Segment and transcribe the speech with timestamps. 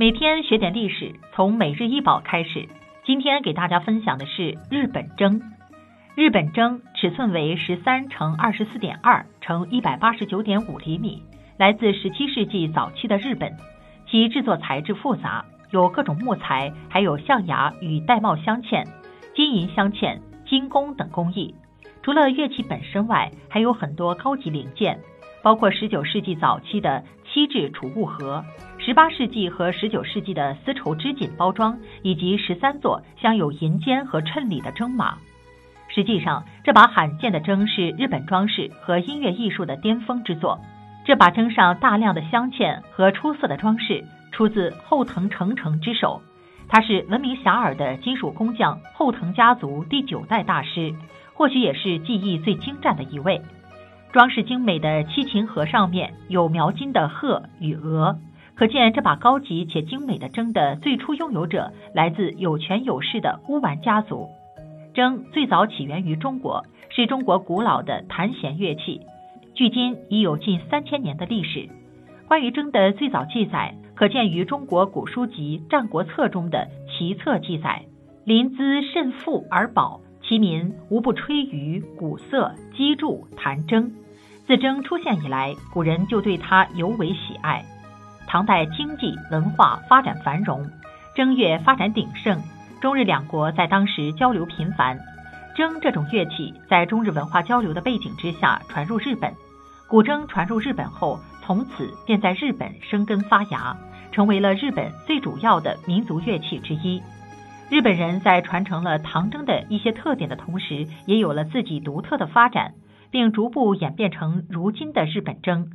[0.00, 2.68] 每天学点历史，从每日一宝开始。
[3.04, 5.40] 今天给大家分享的是日本筝。
[6.14, 11.24] 日本筝尺寸为十三乘二十四点二乘一百八十九点五厘米，
[11.56, 13.56] 来自十七世纪早期的日本。
[14.08, 18.86] 其制作材质复杂，有各种木材，还有象牙与玳瑁镶嵌、
[19.34, 21.56] 金银镶嵌、金工等工艺。
[22.04, 25.00] 除了乐器本身外，还有很多高级零件，
[25.42, 28.44] 包括十九世纪早期的漆制储物盒。
[28.78, 35.18] 十八世纪和十九世纪的丝绸织锦包装，以及十三座镶有银尖和衬里的筝马。
[35.88, 40.58] 实际上，这把罕见的筝是日本装饰和音乐艺术的巅峰之作。
[41.04, 46.20] 这把筝上大量的镶嵌和出色的装饰，出自后藤成成之手。
[46.68, 50.94] 他是闻名遐迩的金属工匠后藤家族第九代大师，
[51.32, 53.40] 或许也是技艺最精湛的一位。
[54.12, 58.18] 装饰精美的七琴盒上面有描金的鹤与鹅。
[58.54, 64.28] 可见这把高级且精美的筝的最初拥有者来自有权有势的乌丸家族。
[64.94, 69.02] 筝最早起源于中国，是中国古老的弹弦乐器，
[69.54, 71.68] 距今已有近三千年的历史。
[72.26, 77.82] 关于筝的最早记载，可见于中国古书籍《战国策》中的齐策记载
[78.26, 83.90] ：“临淄甚富而宝，其民无不吹竽、鼓瑟、击筑、弹筝。”
[84.46, 87.64] 自筝出现以来，古人就对它尤为喜爱。
[88.26, 90.70] 唐代经济文化发展繁荣，
[91.16, 92.38] 筝乐发展鼎盛，
[92.80, 94.98] 中日两国在当时交流频繁。
[95.56, 99.34] 筝这种乐器在中日文化交流的背景之下传入日本，
[99.86, 103.76] 古筝传入日本后，从此便在日本生根发芽，
[104.12, 107.02] 成为了日本最主要的民族乐器之一。
[107.70, 112.72] 日本人在传承了唐筝的一些特点的同时，也有了自己独特的发展，
[113.10, 115.66] 并逐步演变成如今的日本筝。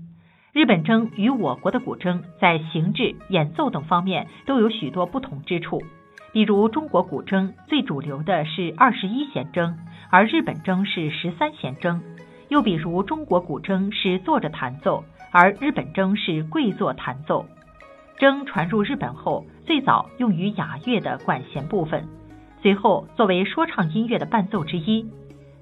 [0.53, 5.83] 日本筝与我国的古筝在形制、演奏等方面都有许多不同之处。
[6.31, 9.75] 比如，中国古筝最主流的是二十一弦筝，
[10.09, 11.99] 而日本筝是十三弦筝。
[12.49, 17.45] 又比如，中国古筝是坐着弹奏，而日本筝是跪坐弹奏。
[18.17, 22.07] 筝传入日本后，最早用于雅乐的管弦部分，
[22.61, 25.05] 随后作为说唱音乐的伴奏之一。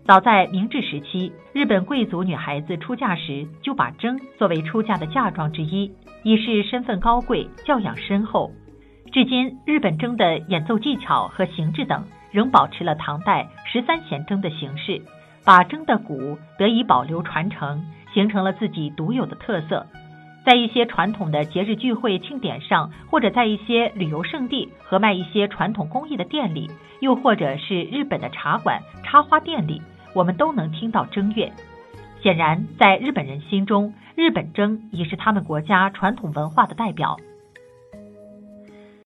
[0.05, 5.91] 早在明治时期，日本贵族女孩子出嫁时就把筝作为出嫁的嫁妆之一，
[6.23, 8.51] 以示身份高贵、教养深厚。
[9.11, 15.01] 至今，日本筝的演奏技巧和形制等仍保持了唐代十三弦筝的形式，
[15.45, 19.85] 把筝的鼓得以保留传承，形成了自己独有的特色。
[20.43, 26.69] 在一些传统的节日聚会庆典上，或者在一些旅游胜地和卖一些传统工艺的店里，
[26.99, 29.81] 又或者是日本的茶馆、插花店里，
[30.15, 31.51] 我们都能听到正月。
[32.23, 37.17] 显然，在日本人心中，日本筝已是他们国家传统文化的代表。